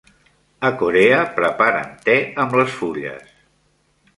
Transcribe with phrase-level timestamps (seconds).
[0.69, 3.33] A Corea, preparen te amb les fulles.